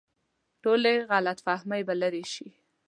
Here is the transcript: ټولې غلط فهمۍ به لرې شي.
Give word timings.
ټولې 0.63 0.93
غلط 1.09 1.37
فهمۍ 1.45 1.81
به 1.87 1.93
لرې 2.01 2.23
شي. 2.33 2.47